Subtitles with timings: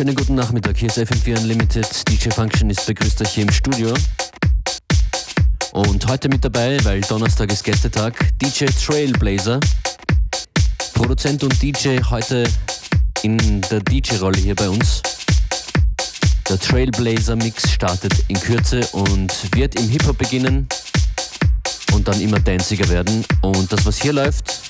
[0.00, 1.86] Schönen guten Nachmittag, hier ist FM4 Unlimited.
[2.08, 3.92] DJ Function ist begrüßt euch hier im Studio.
[5.72, 9.60] Und heute mit dabei, weil Donnerstag ist Gästetag, DJ Trailblazer.
[10.94, 12.44] Produzent und DJ heute
[13.20, 15.02] in der DJ-Rolle hier bei uns.
[16.48, 20.66] Der Trailblazer Mix startet in Kürze und wird im Hip-Hop beginnen
[21.92, 23.22] und dann immer danciger werden.
[23.42, 24.62] Und das, was hier läuft,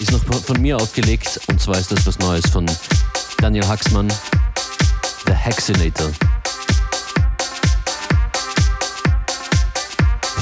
[0.00, 2.66] ist noch von mir aufgelegt und zwar ist das was Neues von
[3.42, 4.08] Daniel Haxmann,
[5.26, 6.12] The Hexinator.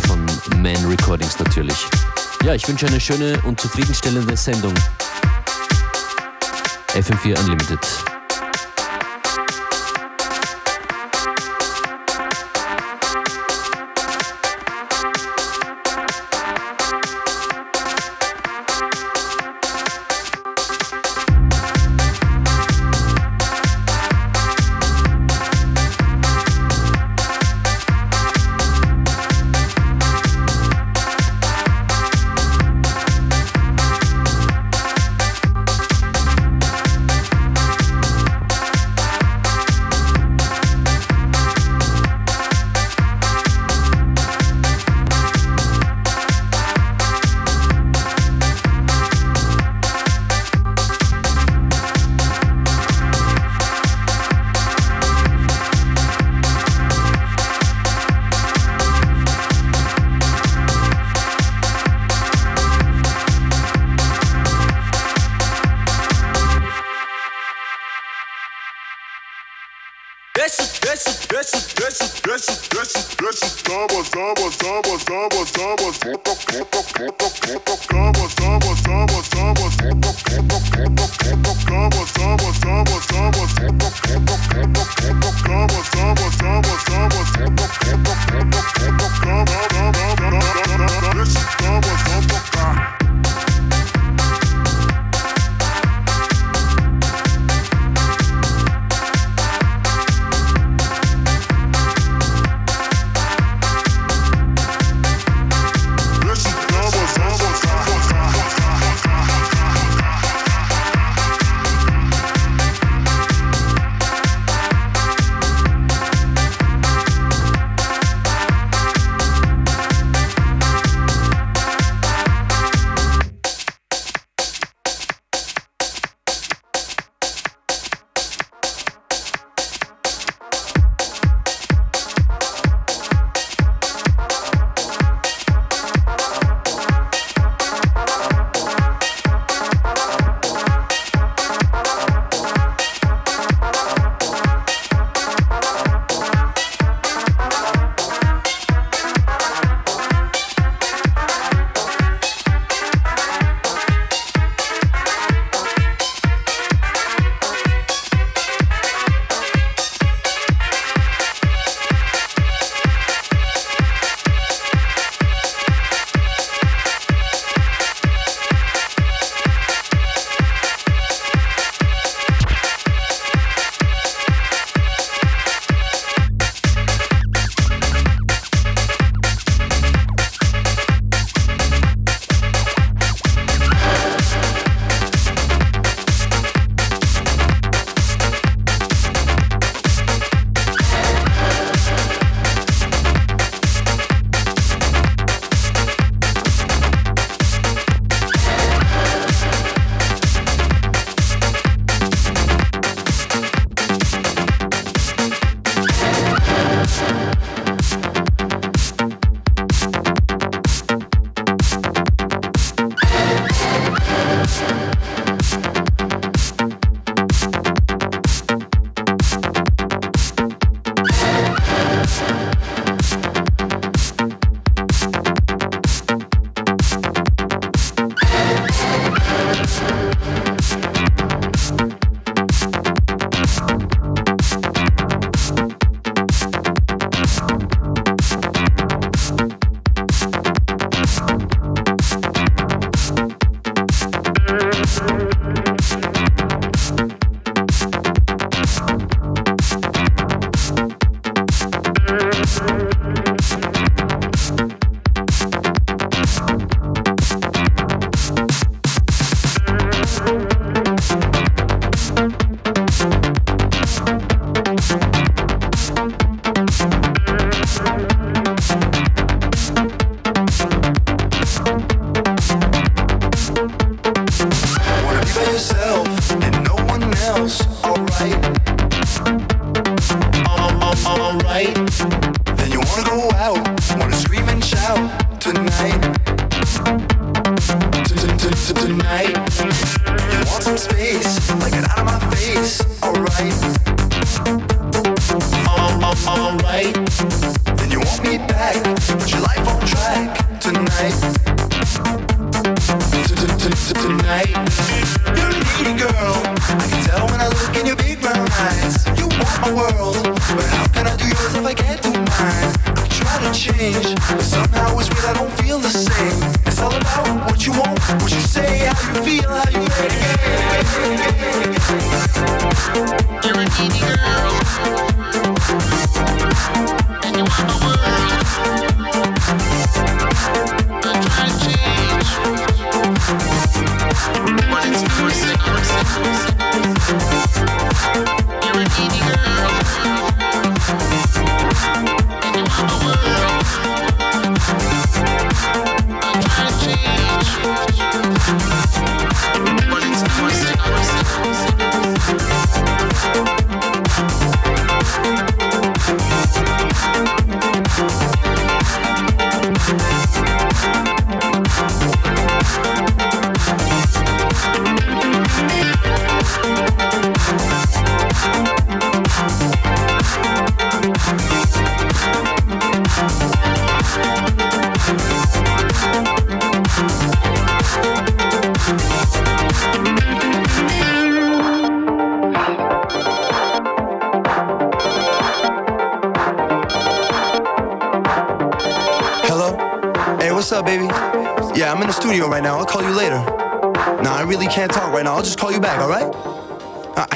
[0.07, 0.27] Von
[0.59, 1.87] Man Recordings natürlich.
[2.45, 4.75] Ja, ich wünsche eine schöne und zufriedenstellende Sendung.
[6.89, 8.20] FM4 Unlimited.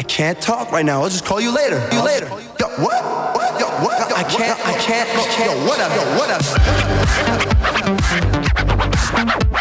[0.02, 1.02] Can't talk right now.
[1.02, 1.76] I'll just call you later.
[1.90, 2.26] You later.
[2.26, 3.02] Yo, what?
[3.34, 3.58] What?
[3.58, 4.10] Yo, what?
[4.10, 4.60] Yo, I can't.
[4.66, 5.08] I can't.
[5.38, 5.90] Yo, what up?
[5.96, 6.30] Yo, what
[9.24, 9.50] Outcast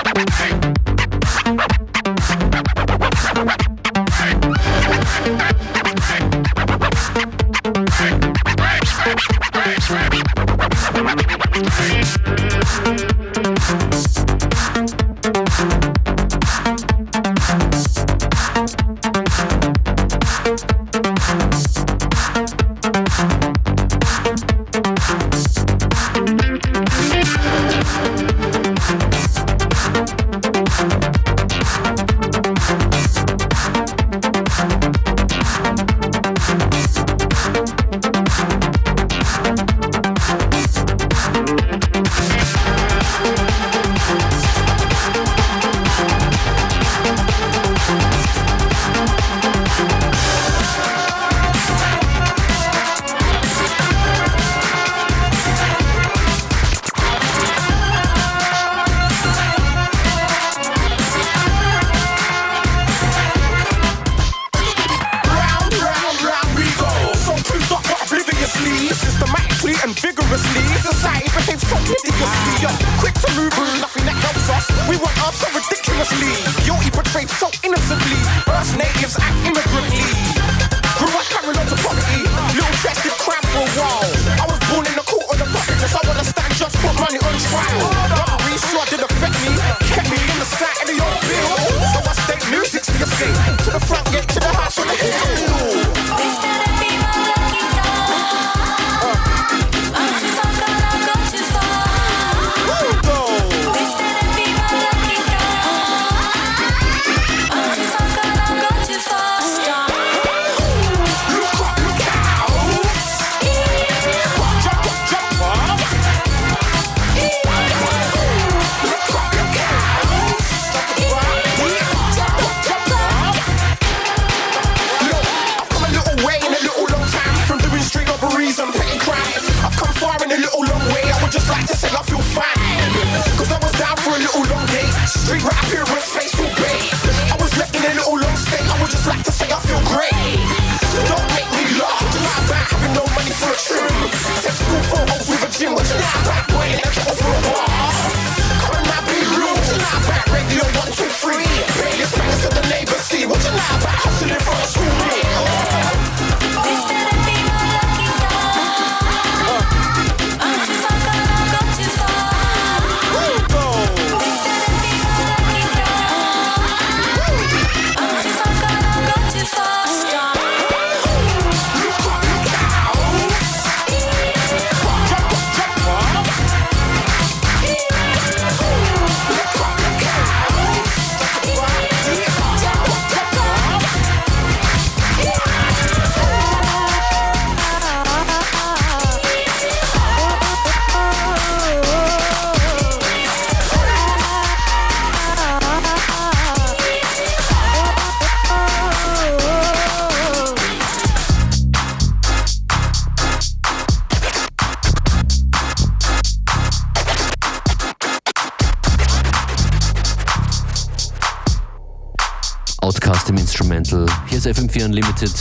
[214.46, 215.32] ist FM4 Unlimited.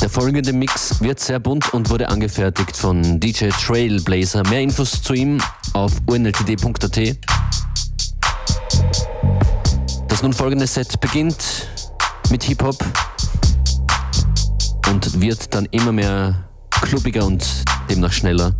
[0.00, 4.42] Der folgende Mix wird sehr bunt und wurde angefertigt von DJ Trailblazer.
[4.48, 5.40] Mehr Infos zu ihm
[5.72, 7.16] auf unltd.at.
[10.08, 11.68] Das nun folgende Set beginnt
[12.30, 12.82] mit Hip-Hop
[14.88, 16.48] und wird dann immer mehr
[16.82, 17.44] klubbiger und
[17.90, 18.54] demnach schneller.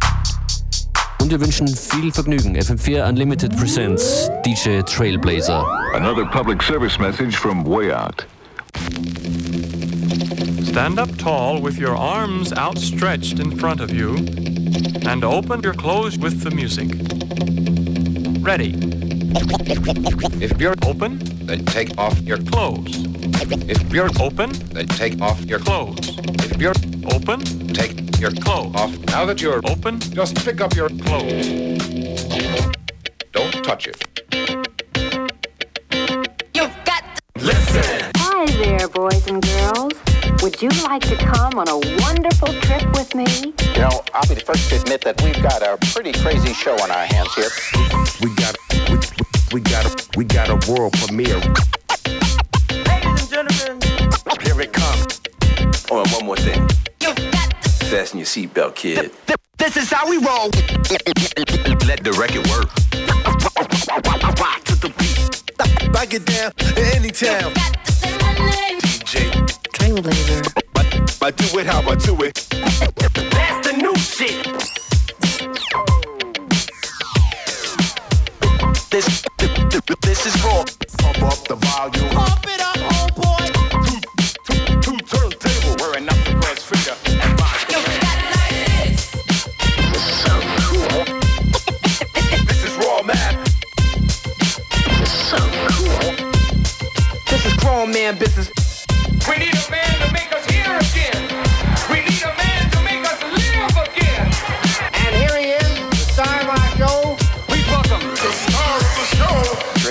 [1.26, 2.56] Und wir wünschen viel Vergnügen.
[2.56, 5.66] FM4 Unlimited presents DJ Trailblazer.
[5.92, 8.24] Another public service message from Way Out.
[10.68, 14.14] Stand up tall with your arms outstretched in front of you
[15.04, 16.90] and open your clothes with the music.
[18.40, 18.76] Ready.
[20.40, 23.04] If you're Open, then take off your clothes.
[23.68, 26.18] if you're Open, then take off your clothes.
[26.50, 26.74] if you're
[27.14, 27.40] Open,
[27.72, 28.74] take your Clothes.
[28.74, 28.98] off.
[29.06, 31.46] Now that you're open, just pick up your clothes.
[33.32, 33.96] don't touch it.
[36.54, 38.10] You've got to listen.
[38.16, 39.92] Hi there, boys and girls.
[40.42, 43.26] Would you like to come on a wonderful trip with me?
[43.74, 46.74] You know, I'll be the first to admit that we've got a pretty crazy show
[46.82, 47.50] on our hands here.
[47.74, 48.65] We got we, we got a
[50.16, 51.36] we got a world premiere.
[51.36, 53.80] Ladies and gentlemen,
[54.42, 55.20] here it comes.
[55.90, 56.66] Oh, and one more thing.
[57.90, 59.12] Fasten your seatbelt, kid.
[59.58, 60.50] This is how we roll.
[61.86, 62.72] Let the record work.
[64.40, 65.96] Rock to the beat.
[65.96, 67.52] I get down in any town.
[68.80, 69.30] DJ,
[69.72, 71.22] Trailblazer.
[71.22, 72.34] I do it how I do it.
[73.30, 74.46] That's the new shit.
[78.90, 79.26] this,
[79.86, 80.64] this is raw.
[80.98, 82.10] Pump up the volume.
[82.10, 83.46] Pump it up, oh boy.
[83.86, 84.00] Two,
[84.42, 85.76] two, two turntable.
[85.78, 87.62] Wearing out the press finger and body.
[87.70, 87.78] No,
[88.34, 88.50] like
[88.82, 89.14] this.
[89.92, 90.34] This is so
[90.66, 91.04] cool.
[92.46, 93.44] this is raw, man.
[94.98, 95.38] This is so
[95.70, 96.10] cool.
[97.30, 98.65] This is grown man business.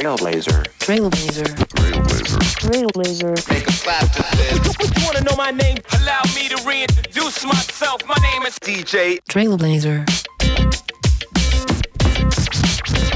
[0.05, 0.63] Trailblazer.
[0.77, 1.49] Trailblazer.
[1.73, 2.37] Trailblazer.
[2.61, 3.35] Trailblazer.
[3.43, 4.99] Take a clap to this.
[4.99, 5.79] You wanna know my name?
[5.99, 8.05] Allow me to reintroduce myself.
[8.05, 10.05] My name is DJ, Trailblazer.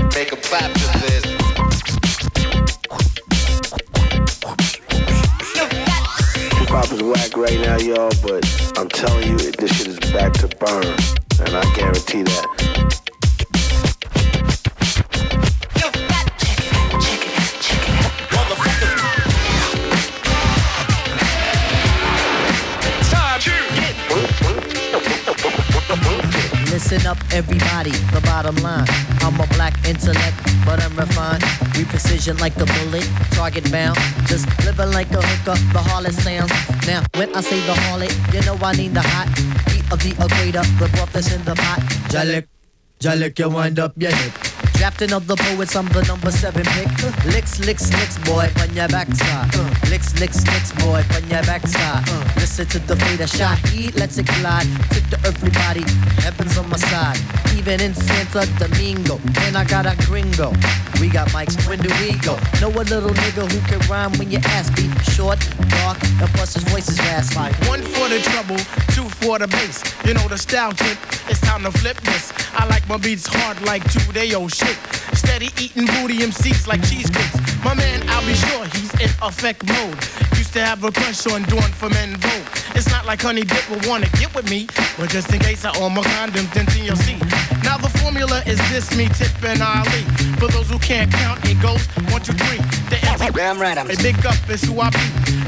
[0.10, 1.25] Take a clap to this.
[6.58, 8.43] Hip hop is whack right now, y'all, but
[8.79, 10.96] I'm telling you, this shit is back to burn,
[11.46, 12.78] and I guarantee that.
[26.89, 27.91] Listen up, everybody.
[27.91, 28.88] The bottom line.
[29.22, 31.43] I'm a black intellect, but I'm refined.
[31.77, 33.96] We precision like a bullet, target bound.
[34.25, 36.51] Just living like a hooker, the harlot sounds.
[36.88, 39.29] Now, when I say the harlot, you know I need the hot
[39.69, 41.79] heat of the equator, the broth in the pot.
[42.10, 42.48] Jalik,
[43.00, 44.49] Jalik, you wind up your hip.
[44.79, 46.88] Drafting of the poets, I'm the number seven pick.
[47.36, 49.51] Licks, licks, licks, boy, on your backside.
[49.89, 52.07] Licks, licks, licks, boy, on your backside.
[52.38, 54.67] Listen to the fate of Shaheed, let's it collide.
[54.91, 55.83] Tip the earthly body,
[56.24, 57.19] heaven's on my side.
[57.57, 60.53] Even in Santa Domingo, and I got a gringo.
[61.01, 62.39] We got mics, when do we go?
[62.62, 65.39] Know a little nigga who can rhyme when your ass be short,
[65.83, 67.51] dark, and plus his voice is raspy.
[67.67, 68.57] One for the trouble,
[68.95, 69.83] two for the bass.
[70.05, 72.31] You know the style tip, it's time to flip this.
[72.53, 74.68] I like my beats hard like two day old shit.
[75.13, 77.38] Steady eating booty MCs like cheesecakes.
[77.63, 79.97] My man, I'll be sure he's in effect mode.
[80.38, 82.45] Used to have a crush on doing for men vote.
[82.75, 85.77] It's not like Honey Dip will wanna get with me, but just in case I
[85.79, 87.19] own my condoms, then TLC.
[87.63, 90.03] Now the formula is this, me, Tip, and Ali.
[90.39, 92.57] For those who can't count, it goes one, two, three.
[92.89, 92.99] The
[93.33, 94.99] Damn right, I'm a big up is who I be.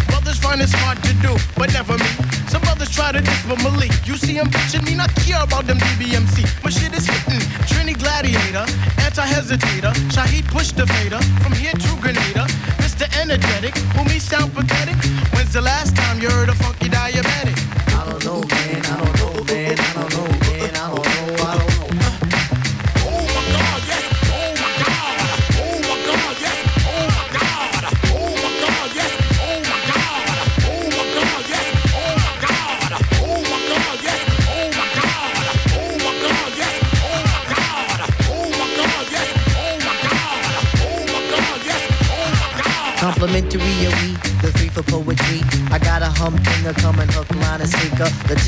[0.07, 2.11] Brothers find it's hard to do, but never me.
[2.47, 3.91] Some brothers try to diss, but Malik.
[4.05, 6.63] You see him bitching me, not care about them DBMC.
[6.63, 7.39] My shit is hitting.
[7.67, 8.65] Trini Gladiator,
[9.11, 9.93] anti-hesitator.
[10.15, 11.19] Shaheed push the fader.
[11.43, 12.45] From here to Grenada.
[12.79, 13.05] Mr.
[13.19, 14.95] Energetic, who me sound pathetic.
[15.33, 16.80] When's the last time you heard a funky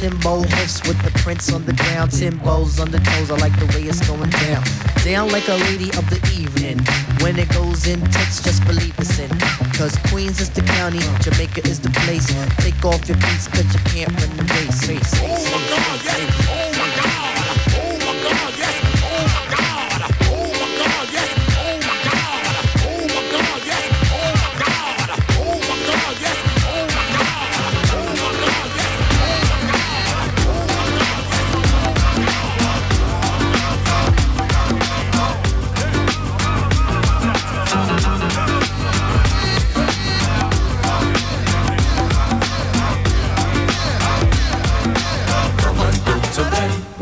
[0.04, 2.12] Timbo hoofs with the prints on the ground.
[2.12, 4.62] Timbos on the toes, I like the way it's going down.
[5.02, 6.78] down like a lady of the evening.
[7.24, 9.30] When it goes in, intense, just believe it's in.
[9.80, 12.28] Cause Queens is the county, Jamaica is the place.
[12.58, 14.44] Take off your boots, cause you can't run the
[14.90, 15.14] race.
[15.24, 16.13] Oh my God.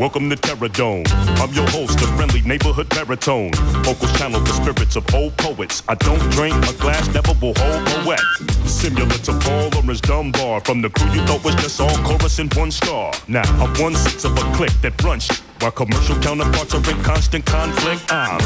[0.02, 1.04] Welcome to Terror Dome.
[1.38, 3.52] I'm your host, the friendly neighborhood baritone.
[3.84, 5.84] Vocals channel the spirits of old poets.
[5.86, 8.18] I don't drink, a glass never will hold a wet.
[8.66, 10.60] Similar to Paul Laurence Dunbar.
[10.62, 13.12] From the crew you thought was just all chorus and one star.
[13.28, 15.40] Now I'm one sixth of a click that brunched.
[15.62, 18.40] While commercial counterparts are in constant conflict, I'm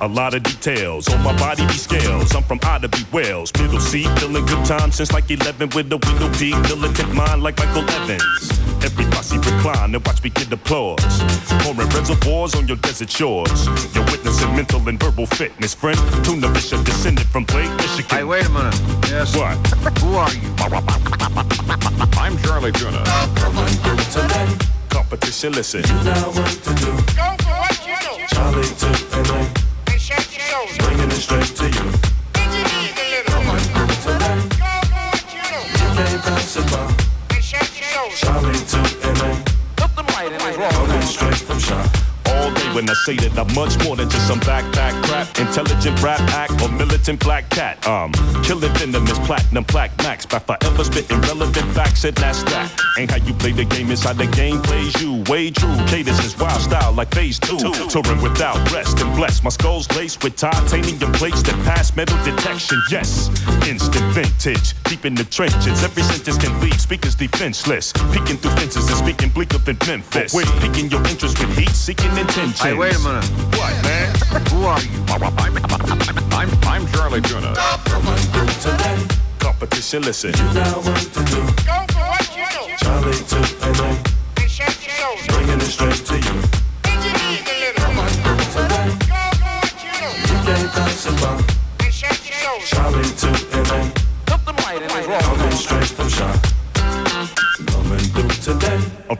[0.00, 2.32] a lot of details on my body be scales.
[2.36, 2.98] I'm from Ida B.
[3.10, 7.42] Wells, middle C, feeling good time since like 11 with a window peak, militant mind
[7.42, 8.61] like Michael Evans.
[8.84, 10.98] Every posse recline and watch me get applause.
[11.62, 13.66] Pouring reservoirs on your desert shores.
[13.94, 15.98] You're witnessing mental and verbal fitness, friend.
[16.24, 18.16] Tuna fish are descended from Lake Michigan.
[18.16, 18.74] Hey, wait a minute.
[19.08, 19.36] Yes.
[19.36, 19.56] What?
[20.00, 20.50] Who are you?
[22.18, 23.02] I'm Charlie Tuna.
[24.88, 25.82] Competition, listen.
[25.82, 26.90] You know what to do.
[27.16, 28.26] Go for what you know.
[28.28, 28.88] Charlie to
[29.32, 29.46] LA,
[29.92, 30.78] And shake your shoulders.
[30.78, 31.92] bringing it straight to you.
[32.32, 33.42] Bend your knees a little.
[33.42, 35.94] Go for what you know.
[35.94, 37.11] Can't pass it by.
[38.14, 39.42] Charlie to LA.
[39.76, 42.11] Coming straight from shop.
[42.32, 46.02] All day when I say that I'm much more than just some backpack crap, intelligent
[46.02, 47.86] rap act or militant black cat.
[47.86, 52.72] Um, killing venomous platinum black max by forever spitting relevant facts and that's that.
[52.98, 55.22] Ain't how you play the game it's how the game plays you.
[55.28, 57.58] Way true, cadence is wild style like phase two.
[57.88, 59.44] Touring without rest and blessed.
[59.44, 62.80] My skull's laced with titanium plates that pass metal detection.
[62.90, 63.28] Yes,
[63.68, 65.84] instant vintage, deep in the trenches.
[65.84, 67.92] Every sentence can leave speakers defenseless.
[68.12, 70.34] Peeking through fences and speaking bleak up in Memphis.
[70.34, 72.60] Wait, piquing your interest with heat seeking intentions.
[72.60, 73.24] Hey, wait a minute.
[73.58, 74.14] What, man?
[74.50, 74.98] Who are you?
[75.08, 75.22] I'm,
[76.32, 77.54] I'm, I'm Charlie Tuna.
[79.38, 80.30] Competition, listen.
[80.32, 81.40] You now what to do.
[81.66, 82.76] Go for what you know.
[82.78, 83.38] Charlie to
[83.78, 83.90] LA,
[84.40, 85.26] And shake your shoulders.
[85.28, 86.34] bringing it straight to you.
[86.82, 87.90] Bend your knees a little.
[87.90, 90.12] Go for what you know.
[90.46, 91.84] Can't pass it by.
[91.84, 92.70] And shake your shoulders.
[92.70, 93.30] Charlie to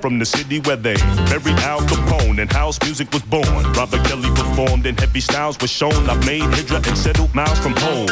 [0.03, 0.97] from the city where they
[1.31, 3.63] buried Al Capone and house music was born.
[3.75, 5.95] Robert Kelly performed and heavy styles was shown.
[6.11, 8.09] I made Hydra and settled miles from home.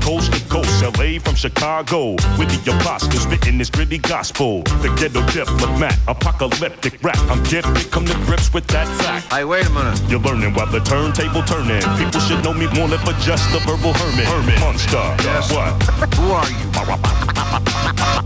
[0.00, 2.12] Coast to coast, LA from Chicago.
[2.38, 4.62] With the apostle spitting this gritty gospel.
[4.84, 7.18] The ghetto diplomat, apocalyptic rap.
[7.28, 9.32] I'm gifted, come to grips with that fact.
[9.32, 10.00] Hey, wait a minute.
[10.08, 11.82] You're learning while the turntable turning.
[11.98, 14.26] People should know me more than for just a verbal hermit.
[14.26, 14.60] Hermit.
[14.60, 15.02] Monster.
[15.26, 15.50] Yes.
[15.52, 15.82] What?
[16.14, 16.70] Who are you?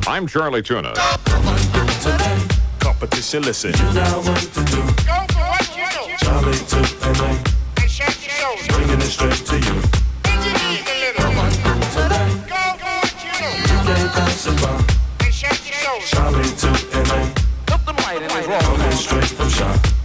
[0.07, 0.93] I'm Charlie Tuna.
[2.89, 3.73] Competition, listen.
[3.73, 6.17] Go for what you know.
[6.17, 6.81] Charlie to
[7.21, 7.37] LA,
[7.77, 8.67] And shake your shoulders.
[8.69, 9.77] bringing it straight to you.
[10.23, 11.29] Bend your knees a little.
[11.29, 13.53] Go for what you know.
[13.85, 14.73] Can't pass it by.
[15.27, 16.11] And shake your shoulders.
[16.11, 17.21] Charlie to LA,
[18.59, 19.98] coming straight from shop.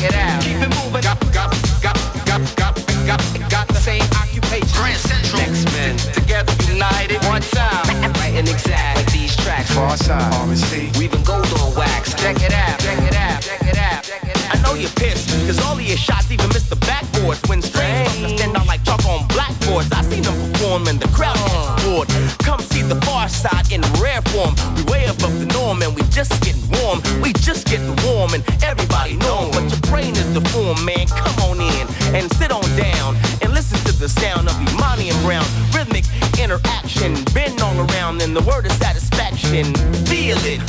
[0.00, 0.42] Check it out.
[0.42, 1.02] Keep it moving.
[1.02, 2.74] Got, got, got, got, got,
[3.06, 4.68] got, got the same occupation.
[4.72, 5.42] Grand Central.
[5.42, 7.22] X-Men, together united.
[7.24, 7.84] One side.
[8.16, 9.68] Writing exact like these tracks.
[9.74, 10.96] Pharcyde.
[10.96, 12.14] We them gold on wax.
[12.14, 12.78] Check it out.
[12.80, 13.42] Check it out.
[13.42, 14.02] Check it out.
[14.02, 14.56] Check it out.
[14.56, 17.46] I know you're pissed, cause all of your shots even miss the backboards.
[17.50, 19.92] When straight fuckers stand out like chalk on blackboards.
[19.92, 21.76] I seen them perform and the crowd uh.
[21.76, 22.08] gets bored.
[22.40, 24.54] Come see the Pharcyde in rare form.
[24.76, 27.00] We way above the norm and we just getting warm.
[27.22, 29.50] We just getting warm and everybody know.
[29.52, 31.06] But your brain is deformed, man.
[31.06, 35.20] Come on in and sit on down and listen to the sound of Imani and
[35.22, 35.44] Brown.
[35.72, 36.04] Rhythmic
[36.40, 39.74] interaction, been all around and the word is satisfaction.
[40.06, 40.60] Feel it,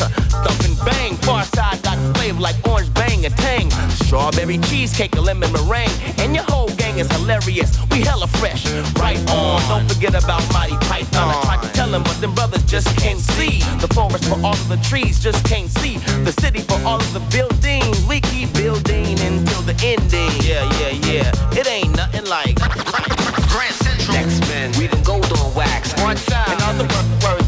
[0.44, 1.16] thump and bang.
[1.26, 3.70] Pharcyde got flavor like orange bang a tang.
[4.06, 7.78] Strawberry cheesecake, a lemon meringue, and your whole gang is hilarious.
[7.92, 9.62] We hella fresh, right on.
[9.70, 11.30] Don't forget about Mighty Python.
[11.30, 13.60] I tried to tell them, but them brothers just can't see.
[13.80, 15.98] The forest for all of the trees just can't see.
[16.24, 18.06] The city for all of the buildings.
[18.06, 19.21] We keep building
[19.62, 20.32] know the ending.
[20.42, 21.60] Yeah, yeah, yeah.
[21.60, 22.56] It ain't nothing like
[23.50, 24.14] Grand Central.
[24.14, 25.94] Next men, we done gold on wax.
[26.02, 26.86] One side, another
[27.24, 27.42] word,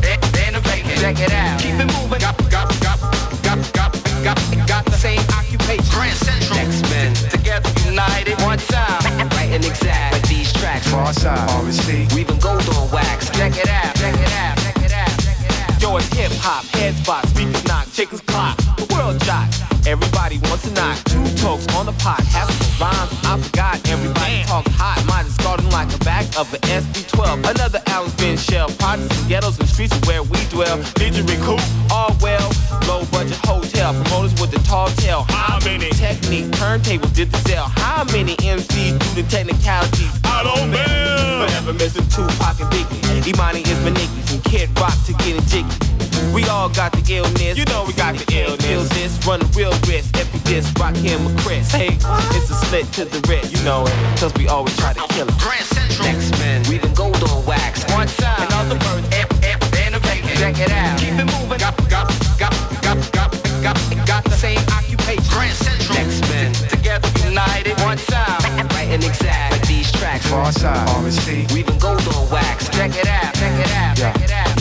[0.45, 0.99] and a vacant.
[0.99, 1.59] Check it out.
[1.59, 2.19] Keep it moving.
[2.19, 2.99] Got, got, got,
[3.43, 3.91] got, got,
[4.23, 5.85] got, got the same occupation.
[5.91, 6.55] Grand Central.
[6.57, 8.39] Next men, together united.
[8.41, 10.13] One side, right and exact.
[10.13, 10.87] Like these tracks.
[10.87, 13.29] Pharcyde, Obviously, We done gold on wax.
[13.31, 13.95] Check it out.
[13.95, 14.57] Check it out.
[14.57, 15.19] Check it out.
[15.19, 15.81] check it out.
[15.81, 18.72] Yo, it's hip hop, heads box, speakers knock, chickens clock.
[18.93, 19.49] The world jock.
[19.87, 21.03] Everybody wants to knock.
[21.05, 23.09] Two tokes on the pot, have some rhymes.
[23.25, 25.03] I forgot everybody talks hot.
[25.07, 27.49] Mine is starting like the back of an SP-12.
[27.49, 28.77] Another album's been shelled.
[28.77, 30.77] Projects and ghettos and streets where we dwell.
[30.93, 31.59] Did you recoup?
[31.89, 32.51] All well.
[32.87, 33.93] Low budget hotel.
[34.05, 35.25] Promoters with the tall tale.
[35.29, 37.65] How many Technics turntables did they sell?
[37.75, 40.13] How many MCs do the technicalities?
[40.23, 41.47] I don't know.
[41.49, 43.27] Forever missing Tupac and Biggie.
[43.33, 45.92] Imani is Maniki from Kid Rock to getting jiggy.
[46.33, 47.55] We all got the illness.
[47.55, 48.65] You know we got the illness.
[48.65, 50.17] Kill this, run a real risk.
[50.17, 51.69] If we diss, rock him a Chris.
[51.69, 51.93] Hey,
[52.33, 53.53] it's a slit to the wrist.
[53.53, 55.37] You know it, cause we always try to kill it.
[55.37, 56.07] Grand Central.
[56.07, 57.85] X-Men, we even gold on wax.
[57.93, 58.49] One side.
[58.49, 60.33] In other words, F, F, innovating.
[60.41, 60.97] Check it out.
[60.97, 61.59] Keep it moving.
[61.61, 62.09] Got, got,
[62.41, 63.29] got, got, got,
[63.61, 65.29] got, got the same occupation.
[65.29, 66.01] Grand Central.
[66.01, 67.77] X-Men, together united.
[67.85, 68.41] One side.
[68.73, 69.53] Right and exact.
[69.53, 70.25] Like these tracks.
[70.25, 71.53] Pharcyde, RNC.
[71.53, 72.69] We even gold on wax.
[72.69, 74.52] Check it out, check it out, check it out.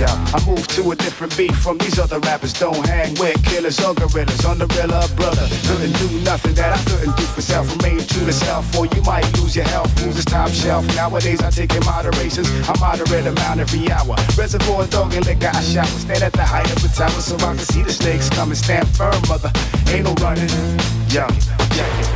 [0.00, 0.32] Yeah.
[0.32, 2.54] I move to a different beat from these other rappers.
[2.54, 4.46] Don't hang with killers or gorillas.
[4.46, 5.44] On the real brother.
[5.68, 7.68] Couldn't do nothing that I couldn't do for self.
[7.76, 9.92] Remain true to self, or you might lose your health.
[9.98, 10.86] Who's the top shelf?
[10.96, 12.48] Nowadays I take in moderations.
[12.66, 14.16] I moderate amount every hour.
[14.38, 15.50] Reservoir dog and liquor.
[15.52, 15.84] I shower.
[15.84, 18.54] Stand at the height of the tower so I can see the snakes coming.
[18.54, 19.52] Stand firm, mother.
[19.88, 20.99] Ain't no running.
[21.10, 21.26] Yo.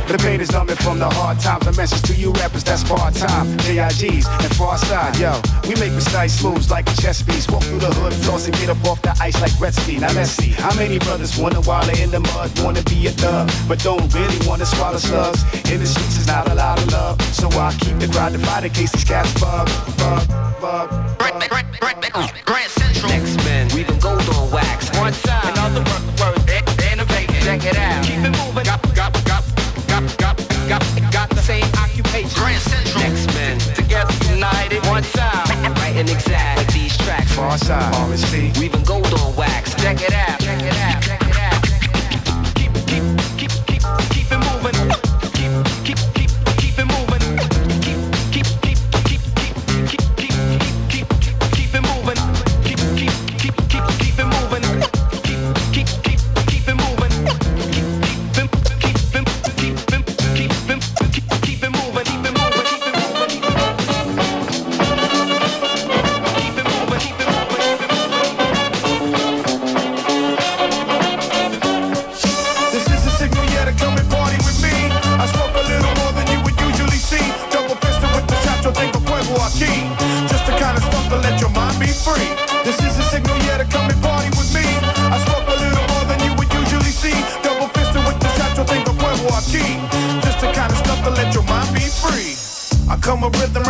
[0.07, 1.67] The pain is numbing from the hard times.
[1.67, 3.47] A message to you rappers that's part time.
[3.67, 5.35] JIGs and Pharcyde, yo.
[5.67, 7.45] We make precise moves like a chess piece.
[7.49, 9.99] Walk through the hood, floss and get up off the ice like Gretzky.
[9.99, 13.51] Now let's see how many brothers wanna wallow in the mud, wanna be a thug,
[13.67, 15.43] but don't really wanna swallow slugs.
[15.69, 18.67] In the streets is not a lot of love, so I keep the crowd divided
[18.67, 20.25] in case these cats bug, bug,
[20.61, 20.87] bug.
[22.45, 23.11] Grand Central.
[23.11, 24.89] X-Men, we even gold on wax.
[24.97, 25.51] One side.
[25.51, 25.83] In other
[37.35, 38.57] Pharcyde, RNC.
[38.59, 39.75] We even gold on wax.
[39.75, 40.39] Check it out.
[40.39, 41.24] Check it out.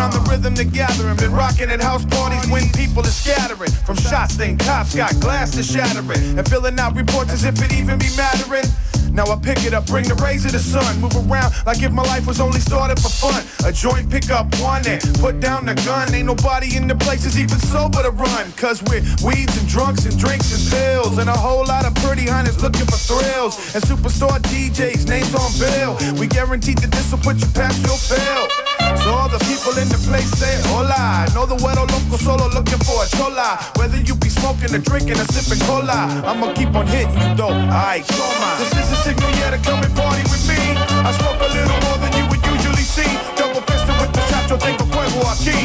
[0.05, 3.71] Rhythm the rhythm to gather and been rocking at house parties when people are scattering.
[3.85, 6.37] From shots, then cops got glass to shattering.
[6.37, 8.65] And filling out reports as if it even be mattering.
[9.11, 11.91] Now I pick it up, bring the rays of the sun, move around like if
[11.93, 13.41] my life was only started for fun.
[13.65, 16.13] A joint, pick up one and put down the gun.
[16.13, 18.51] Ain't nobody in the place is even sober to run.
[18.57, 21.17] Cause we're weeds and drunks and drinks and pills.
[21.17, 23.55] And a whole lot of pretty hunters looking for thrills.
[23.73, 25.95] And superstar DJs, names on bill.
[26.19, 28.64] We guaranteed that this will put you past your fail.
[29.01, 31.25] So all the people in the place say hola.
[31.33, 33.57] Know the güero oh, loco solo looking for a chola.
[33.77, 37.55] Whether you be smoking or drinking or sipping cola, I'ma keep on hitting you though.
[37.69, 38.49] Aight, toma.
[38.61, 40.59] This is a signal, yeah, to come and party with me.
[41.05, 43.09] I smoke a little more than you would usually see.
[43.37, 45.57] Double fisted with the chacho, tengo fuego aquí.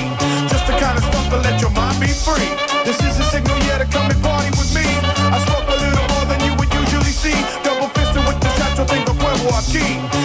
[0.48, 2.48] Just the kind of stuff to let your mind be free.
[2.84, 4.86] This is a signal, yeah, to come and party with me.
[5.32, 7.36] I smoke a little more than you would usually see.
[7.64, 9.86] Double fisted with the chacho, tengo fuego aquí.
[10.00, 10.19] Just the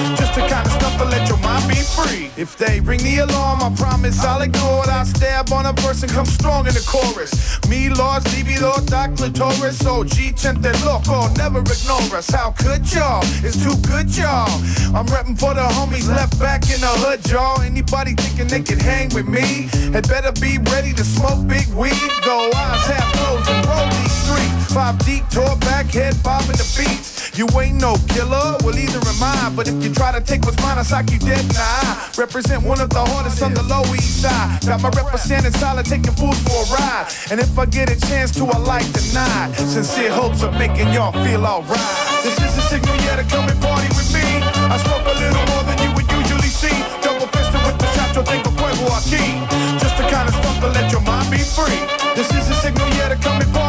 [1.85, 2.31] free.
[2.35, 4.89] If they ring the alarm, I promise I'll ignore it.
[4.89, 7.31] I'll stab on a verse and come strong in the chorus.
[7.69, 9.85] Me, Lord, libido, da clitoris.
[9.85, 12.29] OG, chente loco, never ignore us.
[12.29, 13.23] How could y'all?
[13.45, 14.49] It's too good, y'all.
[14.95, 17.61] I'm repping for the homies left back in the hood, y'all.
[17.61, 19.69] Anybody thinking they can hang with me?
[19.93, 22.11] Had better be ready to smoke big weed.
[22.25, 24.73] Go eyes half closed and roll these streets.
[24.73, 27.14] Five deep, tour back, head bobbing the beats.
[27.35, 29.51] You ain't no killer, well either am I.
[29.53, 32.07] But if you try to take what's mine, I'll sock you dead in eye.
[32.17, 34.63] Represent one of the hardest on the low east side.
[34.63, 37.11] Got my rep standing solid, taking fools for a ride.
[37.31, 39.51] And if I get a chance to, I like nod.
[39.67, 42.23] Sincere hopes of making y'all feel alright.
[42.23, 44.23] This is a signal, yeah, to come and party with me.
[44.71, 46.77] I smoke a little more than you would usually see.
[47.03, 49.43] Double fisted with the chacho, tengo fuego aquí.
[49.83, 51.83] Just the kind of stuff to let your mind be free.
[52.15, 53.64] This is a signal, yeah, to come and party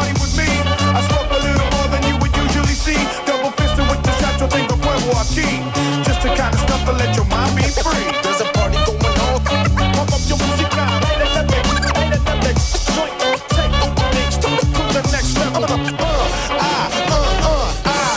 [6.87, 8.05] never let your mind be free.
[8.23, 9.43] There's a party going on.
[9.43, 10.99] Pump up your music now.
[11.03, 12.57] Light up that mix, light up that mix.
[12.87, 13.11] Joint,
[13.51, 14.49] take over things to
[14.95, 15.63] the next level.
[15.63, 15.75] Uh,
[16.55, 17.67] I, uh, uh,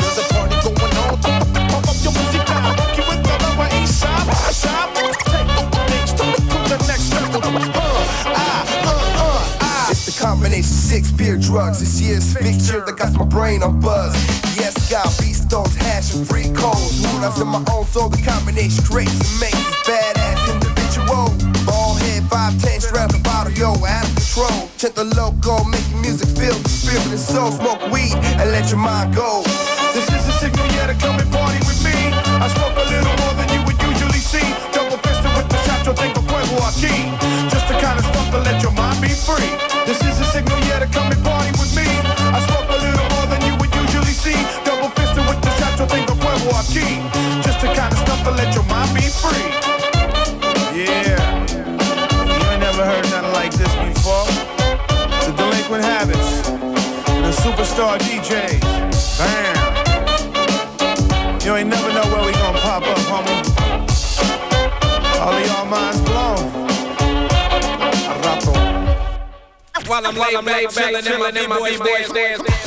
[0.00, 1.18] There's a party going on.
[1.18, 2.76] Pump up your music now.
[2.78, 4.90] Rock you with the lower east side, west side.
[4.94, 6.26] Take over things to
[6.70, 7.42] the next level.
[7.42, 11.80] Uh, I, uh, uh, It's the combination six beer drugs.
[11.80, 14.14] This year's fixture that got my brain on buzz.
[14.56, 17.02] Yes, God, be stones, hash and free codes.
[17.02, 21.26] Moon in my own soul, the combination creates and makes this badass individual.
[21.66, 24.70] Ball head, 5'10, strap the bottle, yo, out of control.
[24.78, 27.50] Check the loco, making music feel the spirit and soul.
[27.50, 29.42] Smoke weed and let your mind go.
[29.90, 31.98] This is a signal, yeah, to come and party with me.
[32.38, 34.46] I smoke a little more than you would usually see.
[34.70, 36.94] Double fisted with the shot, yo tengo fuego aquí.
[37.50, 39.50] Just the kind of stuff to let your mind be free.
[39.82, 40.49] This is a signal,
[57.80, 58.60] Superstar DJs.
[59.18, 59.56] Bam.
[61.40, 63.40] You ain't never know where we gonna pop up, homie.
[65.18, 66.38] All of y'all minds blown.
[68.04, 68.52] A rato.
[69.88, 70.64] While I'm laid back,
[71.02, 72.59] chillin' in my boys' dance.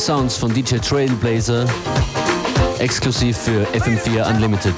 [0.00, 1.66] Sounds von DJ Trailblazer,
[2.78, 4.74] exklusiv für FM4 Unlimited.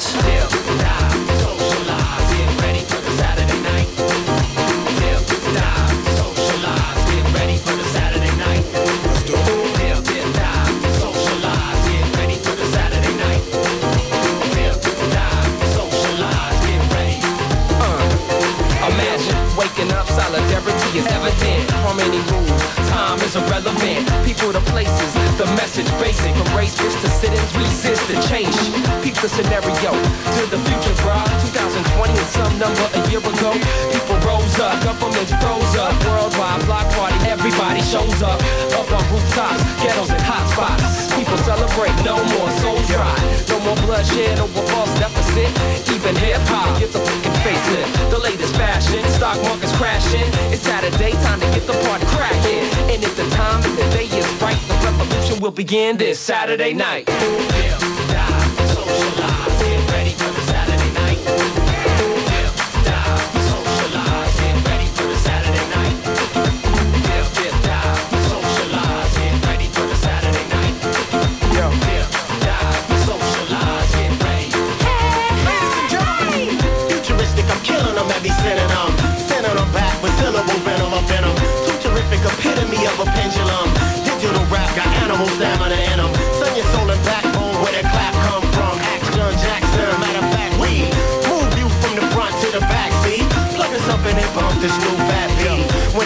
[44.02, 45.48] Bloodshed over false deficit.
[45.94, 48.10] Even hip hop gets a fucking facelift.
[48.10, 50.26] The latest fashion, stock markets crashing.
[50.52, 52.64] It's Saturday, time to get the party cracking.
[52.90, 56.72] And if the time and the day is right, the revolution will begin this Saturday
[56.72, 57.08] night.
[57.08, 57.91] Live,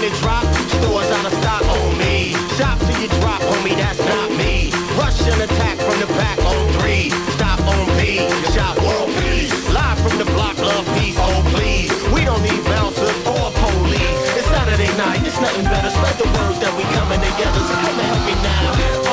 [0.07, 0.45] it drop,
[0.79, 2.33] stores out of stock on me.
[2.57, 4.71] Shop till you drop, homie, that's not me.
[4.95, 7.11] Rush and attack from the back on three.
[7.35, 8.23] Stop on B,
[8.55, 9.53] shop oh, world peace.
[9.75, 11.91] Live from the block, love peace, oh please.
[12.15, 14.21] We don't need bouncers or police.
[14.39, 15.91] It's Saturday night, it's nothing better.
[15.91, 17.61] Spread the word that we coming together.
[17.67, 19.06] So come and help me now.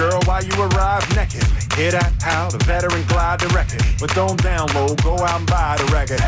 [0.00, 1.44] Girl, while you arrive naked.
[1.76, 2.12] Hear that?
[2.22, 3.82] How the veteran glide the record.
[4.00, 6.20] But don't download, go out and buy the record.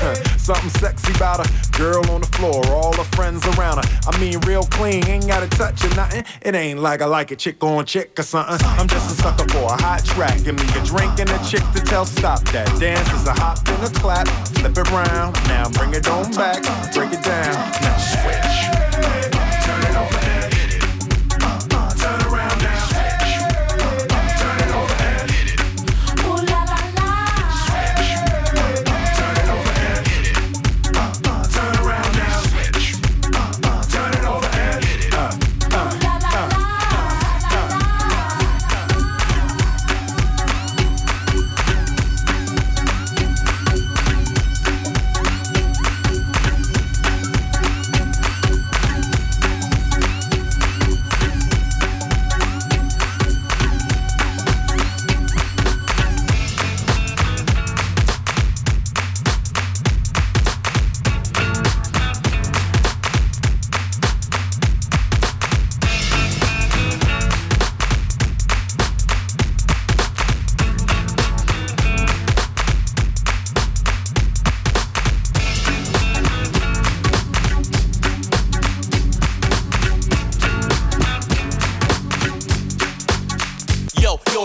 [0.00, 1.48] Huh, Something sexy about her.
[1.76, 3.86] Girl on the floor, all her friends around her.
[4.08, 6.24] I mean, real clean, ain't gotta touch or nothing.
[6.40, 8.56] It ain't like I like a chick on chick or something.
[8.78, 10.42] I'm just a sucker for a hot track.
[10.44, 12.68] Give me a drink and a chick to tell stop that.
[12.80, 14.28] Dance is a hop and a clap.
[14.56, 15.34] Flip it round.
[15.46, 16.62] Now bring it on back.
[16.94, 17.54] Break it down.
[17.82, 18.87] Now switch.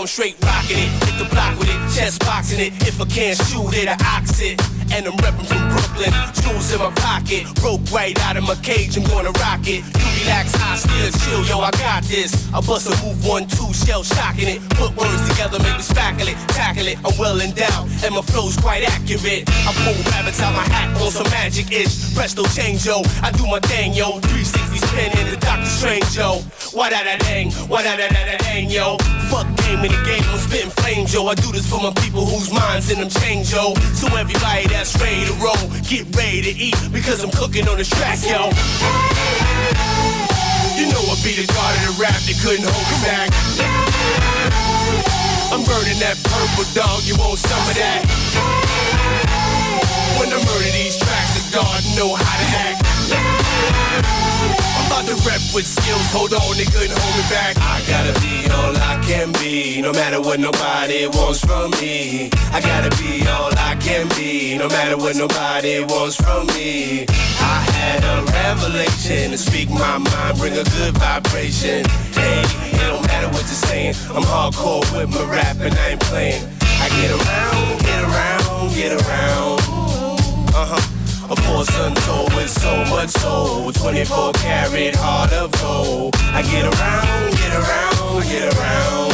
[0.06, 0.90] Straight rocking it.
[1.08, 2.72] Hit the block with it, chest boxing it.
[2.86, 4.60] If I can't shoot it, I ox it.
[4.92, 6.12] And I'm reppin' from Brooklyn.
[6.44, 7.48] Jewels in my pocket.
[7.56, 9.80] Broke right out of my cage, I'm gonna rock it.
[9.80, 12.30] You relax, I still chill, yo, I got this.
[12.52, 14.60] I bust a move one, two, shell shocking it.
[14.76, 16.98] Put words together, make me spackle it, tackle it.
[17.02, 19.48] I'm well endowed, and my flow's quite accurate.
[19.48, 22.14] I pull rabbits out my hat on some magic ish.
[22.14, 23.02] Presto change, yo.
[23.24, 24.20] I do my thing, yo.
[24.20, 26.44] 360 spin in the Doctor Strange, yo.
[26.74, 28.98] Why da da dang, why da da da da dang, yo.
[29.30, 31.24] Fuck game in the game, I'm spitting flames, yo.
[31.28, 33.78] I do this for my people whose minds in them change, yo.
[33.94, 35.54] So everybody that's ready to roll,
[35.86, 38.50] get ready to eat because I'm cooking on the track, yo.
[40.74, 43.30] You know I be the god of the rap that couldn't hold me back.
[45.54, 48.02] I'm burning that purple dog, you want some of that?
[50.18, 52.82] When I murder these tracks, the God know how to act.
[54.84, 56.64] I'm about to rep with skills, hold on, hold me
[57.32, 57.56] back.
[57.56, 62.28] I gotta be all I can be, no matter what nobody wants from me.
[62.52, 67.06] I gotta be all I can be, no matter what nobody wants from me.
[67.08, 71.84] I had a revelation to speak my mind, bring a good vibration.
[72.12, 76.00] Hey, it don't matter what you're saying, I'm hardcore with my rap and I ain't
[76.00, 76.44] playing.
[76.60, 79.63] I get around, get around, get around.
[81.30, 83.72] A four son told with so much soul.
[83.72, 86.14] 24 karat heart of gold.
[86.36, 89.12] I get around, get around, get around.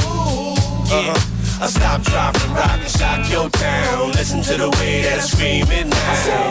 [0.90, 1.62] Uh-huh.
[1.62, 4.10] I stop, drop, and rock and shock your town.
[4.18, 6.50] Listen to the way that I scream it now.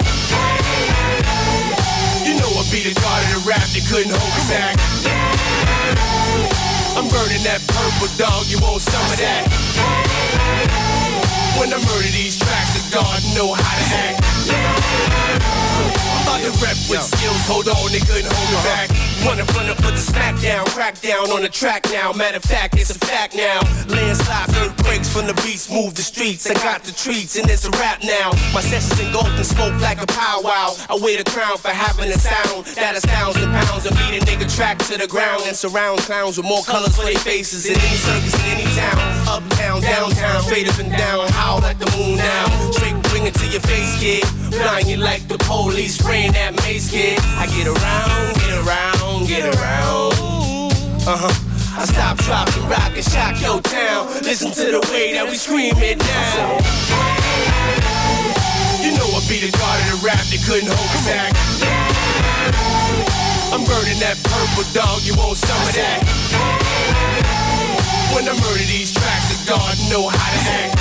[2.23, 4.79] You know I be the god of the rap that couldn't hold me back.
[6.95, 11.08] I'm burning that purple dog, you want some of that?
[11.57, 14.19] When I murder these tracks, the God know how to act.
[16.09, 18.89] I'm about to rep with skills, hold on, they couldn't hold me back.
[18.89, 19.27] Uh-huh.
[19.27, 22.13] Wanna run up, put the smack down, crack down on the track now.
[22.13, 23.59] Matter of fact, it's a fact now.
[23.91, 26.49] Landslides, earthquakes from the beats, move the streets.
[26.49, 28.31] I got the treats, and it's a rap now.
[28.53, 30.71] My sessions engulfed in smoke like a powwow.
[30.87, 34.25] I wear the crown for having a sound that astounds the pounds and beat a
[34.25, 37.75] nigga track to the ground and surround clowns with more colors for their faces in
[37.75, 38.95] any circus in any town.
[39.27, 42.45] Uptown, downtown, straight up and down, howl at the moon now.
[42.71, 44.23] Straight bring it to your face, kid.
[44.85, 47.19] You like the police spraying that mace, kid.
[47.39, 50.13] I get around, get around, get around.
[51.07, 51.35] Uh huh.
[51.79, 54.07] I stop, drop, and rock and shock your town.
[54.27, 56.59] Listen to the way that we scream it now.
[58.83, 61.31] You know I be the god of the rap that couldn't hold back.
[63.53, 66.03] I'm burning that purple dog, you want some of that?
[68.13, 70.77] When I murder these tracks, the know how to act.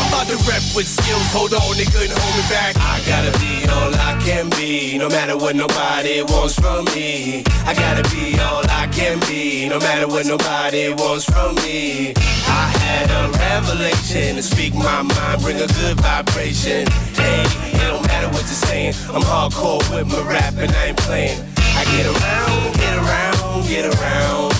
[0.00, 2.72] I'm about to rep with skills, hold on, they couldn't hold me back.
[2.80, 7.44] I gotta be all I can be, no matter what nobody wants from me.
[7.68, 12.14] I gotta be all I can be, no matter what nobody wants from me.
[12.48, 16.88] I had a revelation to speak my mind, bring a good vibration.
[17.12, 17.44] Hey,
[17.76, 21.38] it don't matter what you're saying, I'm hardcore with my rap and I ain't playing.
[21.76, 24.52] I get around, get around, get around.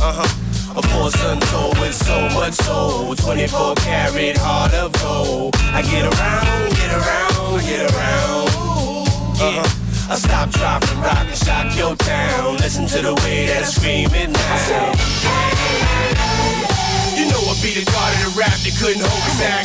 [0.00, 0.45] Uh huh.
[0.76, 3.16] A four son told with so much soul.
[3.16, 5.56] 24 karat heart of gold.
[5.72, 8.48] I get around, get around, get around.
[9.40, 10.12] Uh-huh.
[10.12, 12.60] I stop, drop, and rock and shock your town.
[12.60, 14.92] Listen to the way that I scream it now.
[17.16, 19.64] You know I be the god of the rap that couldn't hold me back.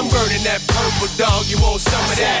[0.00, 2.40] I'm burning that purple dog, you want some of that?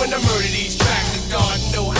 [0.00, 1.91] When I murder these tracks, the God know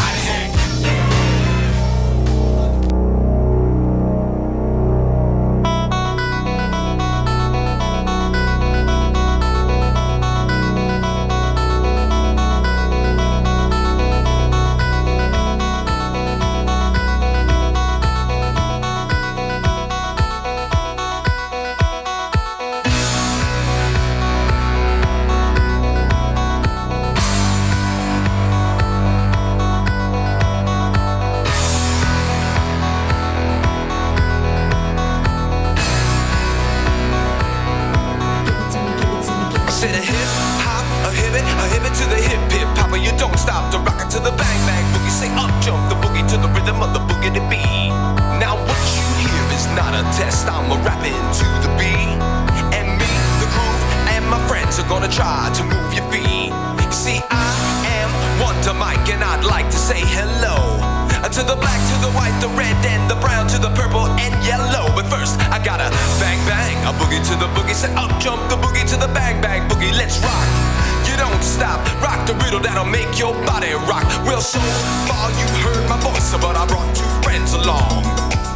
[76.33, 78.05] heard but I brought two friends along.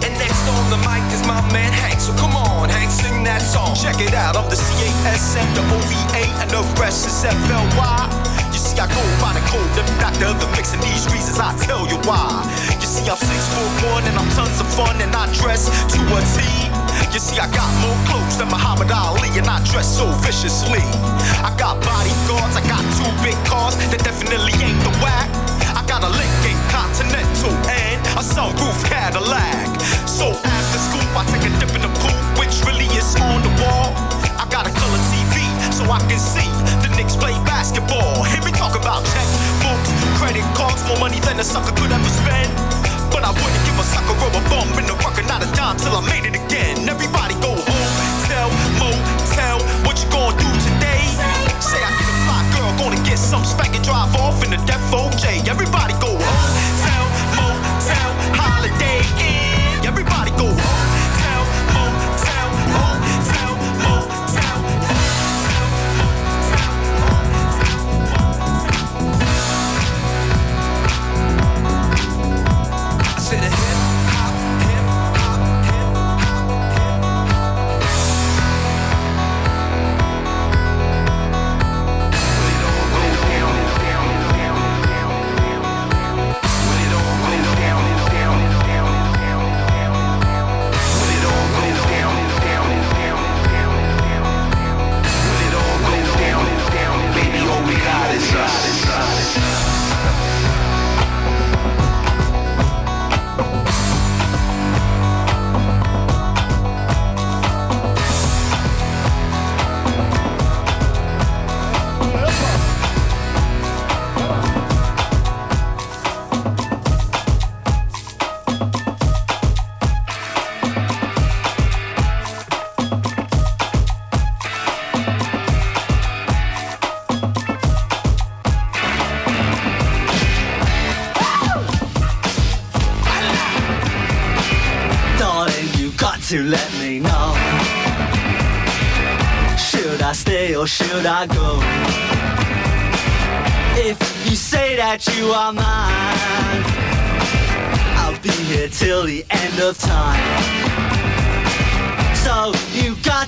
[0.01, 2.01] And next on the mic is my man Hank.
[2.01, 3.77] So come on, Hank, sing that song.
[3.77, 4.37] Check it out.
[4.37, 8.01] I'm the C-A-S-M, the O-V-A, and the rest is F-L-Y.
[8.53, 11.39] You see, I go by the code, the doctor, the mixing these reasons.
[11.39, 12.45] I tell you why.
[12.81, 16.01] You see, I'm six foot one and I'm tons of fun and I dress to
[16.01, 16.41] a T.
[17.13, 20.85] You see, I got more clothes than Muhammad Ali and I dress so viciously.
[21.45, 25.46] I got bodyguards, I got two big cars that definitely ain't the whack.
[25.97, 29.65] Got a Lincoln Continental and a sunroof Cadillac.
[30.05, 33.49] So after school, I take a dip in the pool, which really is on the
[33.65, 33.97] wall.
[34.37, 35.41] I got a color TV
[35.73, 36.45] so I can see
[36.85, 38.29] the Knicks play basketball.
[38.29, 39.89] Hear me talk about checkbooks,
[40.21, 42.53] credit cards, more money than a sucker could ever spend.
[43.09, 45.81] But I wouldn't give a sucker or a bum in the rocker, not a dime
[45.81, 46.77] till I made it again.
[46.93, 47.93] Everybody go home,
[48.29, 51.09] tell, motel, what you gonna do today?
[51.57, 54.61] Say I get a fly girl, gonna get some spank and drive off in the
[54.69, 55.46] Def OJ.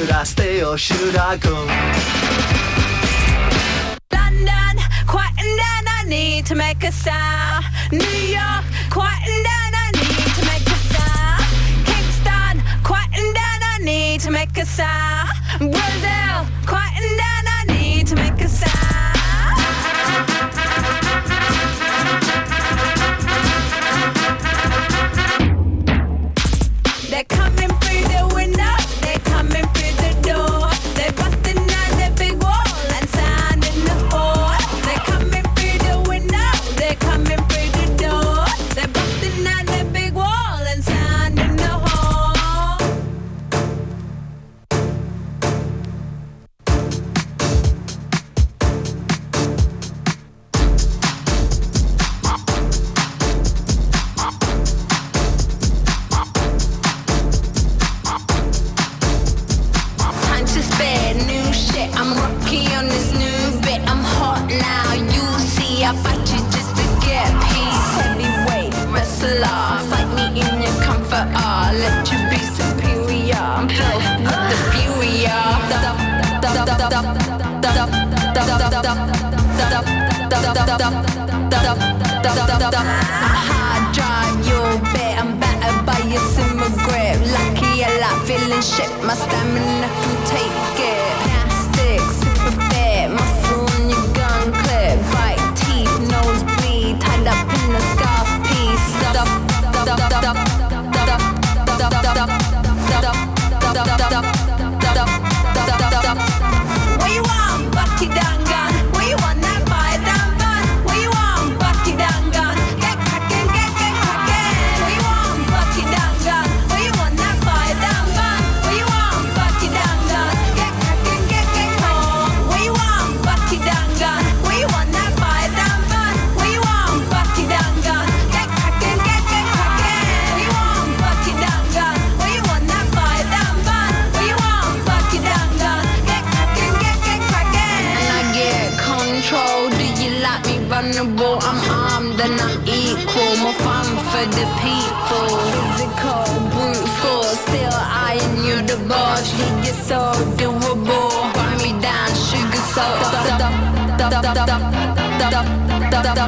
[0.00, 1.52] Should I stay or should I go?
[4.10, 7.66] London, quieten down, I need to make a sound.
[7.92, 11.44] New York, quieten down, I need to make a sound.
[11.84, 15.28] Kingston, quieten down, I need to make a sound.
[15.58, 16.19] Brazil,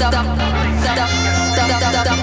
[0.03, 2.19] Dum dum dum dum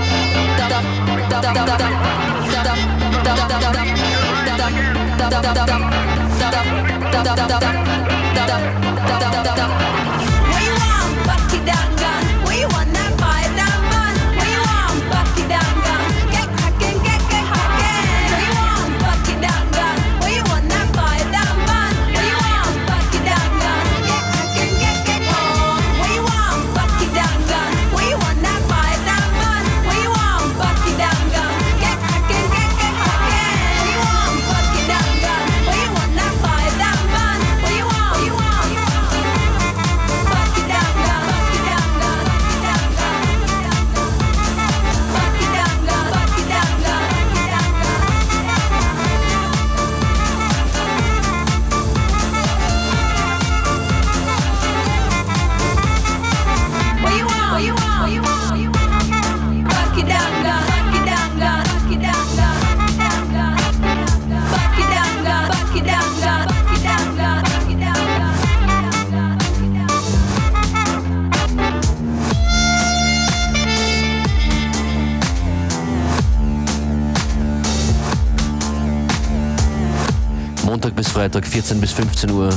[81.20, 82.50] Freitag 14 bis 15 Uhr.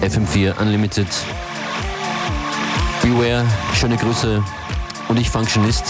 [0.00, 1.08] FM4 Unlimited.
[3.02, 3.44] Beware,
[3.74, 4.40] schöne Grüße
[5.08, 5.82] und ich Functionist.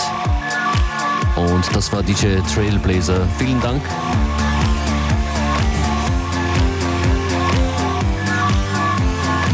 [1.36, 3.20] Und das war DJ Trailblazer.
[3.36, 3.82] Vielen Dank.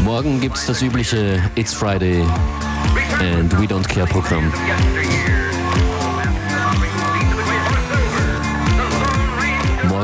[0.05, 2.23] Morgen gibt's das übliche It's Friday
[3.19, 4.53] and We Don't Care Programm.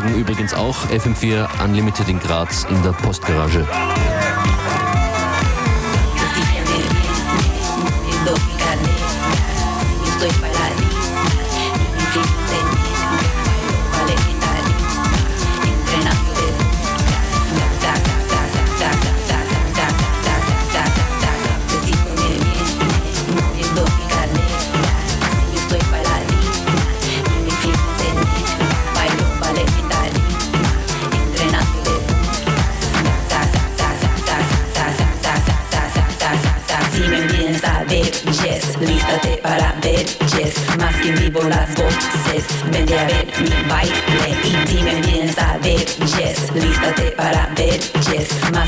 [0.02, 3.68] Morgen übrigens auch FM4 Unlimited in Graz in der Postgarage.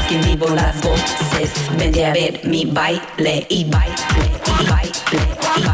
[0.08, 1.52] que vivo las voces.
[1.78, 3.96] Vente a ver mi baile y baile
[4.60, 4.92] y baile
[5.58, 5.73] y baile.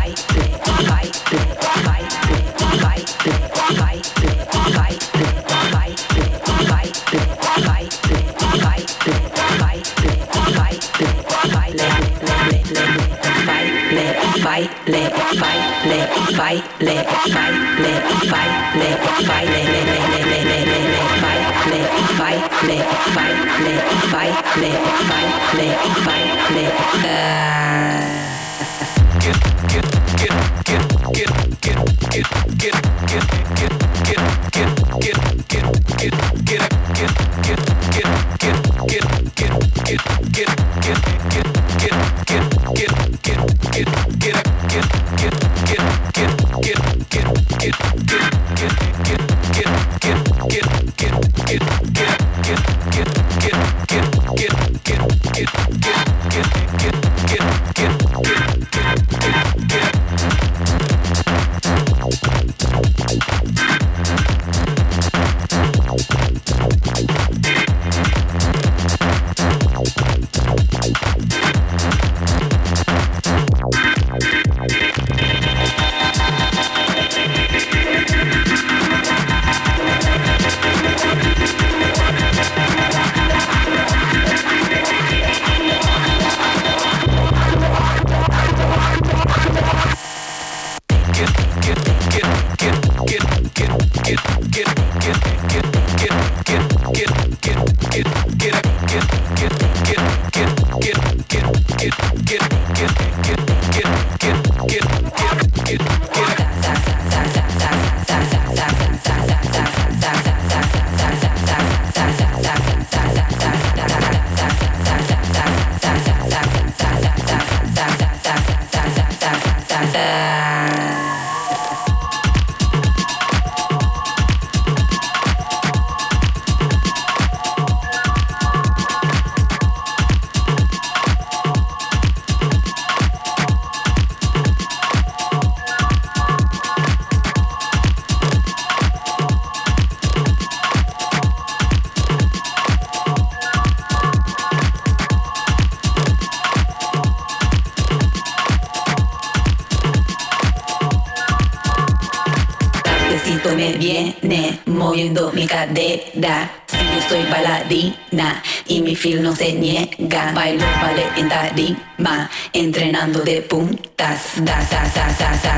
[163.39, 164.41] de puntas.
[164.43, 164.89] Das, das,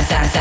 [0.10, 0.41] das,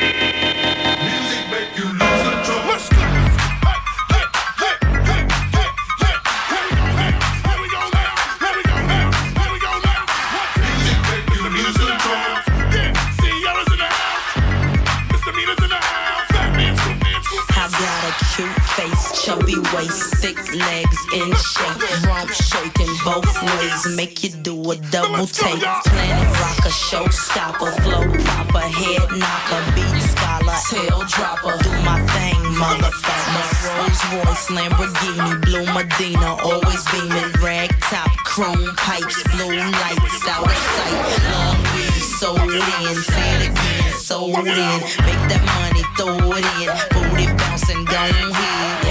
[19.73, 25.59] waist, thick legs in shape, rump shaking both ways, make you do a double take.
[25.59, 31.57] Planet rocker, showstopper, flow popper, head knocker, beat scholar, tail dropper.
[31.63, 33.61] Do my thing, motherfucker.
[33.77, 40.57] Rolls Royce, Lamborghini, blue Medina, always beaming, rag top, chrome pipes, blue lights out of
[40.75, 41.01] sight.
[41.31, 44.77] Long weed, sold in, say it again, sold in.
[45.07, 48.90] Make that money, throw it in, booty bouncing, don't hit.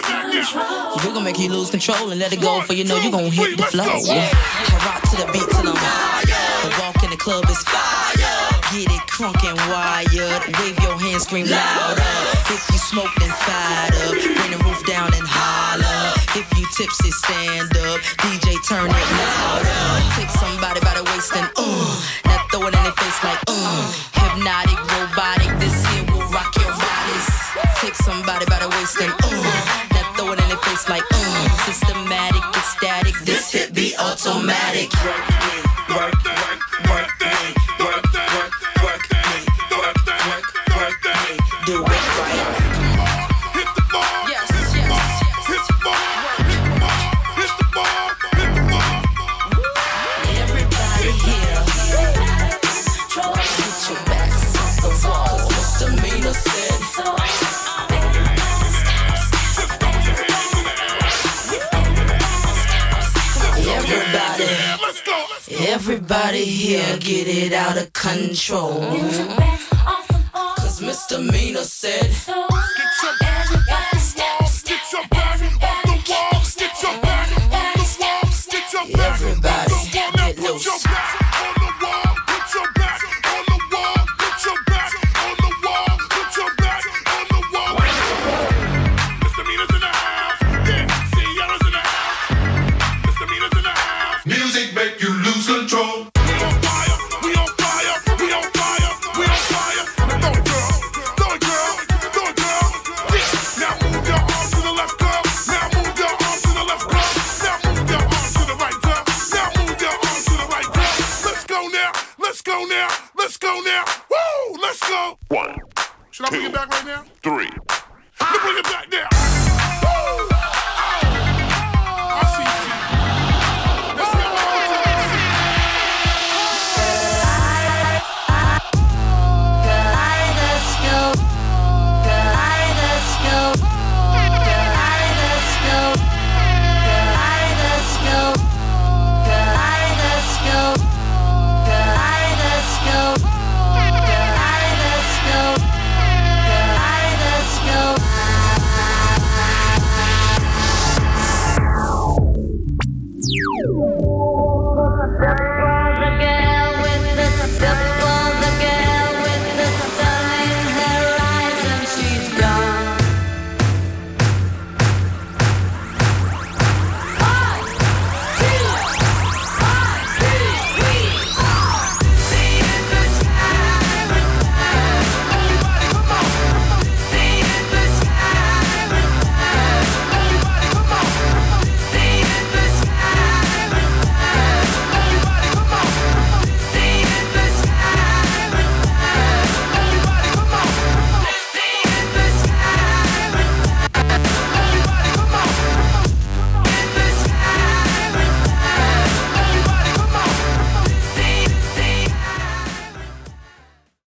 [0.00, 3.30] We gon' make you lose control and let it go for you know you gon'
[3.30, 3.84] hit the flow.
[4.02, 4.28] Yeah.
[4.32, 6.24] I rock to the beat till I'm higher.
[6.64, 8.16] The walk in the club is fire.
[8.72, 10.42] Get it crunk and wired.
[10.60, 12.02] Wave your hands, scream louder.
[12.48, 14.16] If you smoke, then fired up.
[14.16, 16.16] Bring the roof down and holler.
[16.32, 18.00] If you tipsy, stand up.
[18.24, 19.82] DJ, turn it louder.
[20.16, 21.92] Take somebody by the waist and uh.
[22.24, 23.84] Now throw it in their face like uh.
[24.16, 25.52] Hypnotic, robotic.
[25.60, 26.69] This here will rock your.
[27.80, 29.30] Take somebody by the waist and uh.
[29.92, 31.48] Now throw it in their face like uh.
[31.66, 33.14] Systematic, ecstatic.
[33.24, 34.90] This hit be automatic.
[34.90, 36.69] Do it
[66.12, 68.80] everybody here get it out of control.
[70.56, 72.10] Cause misdemeanor said.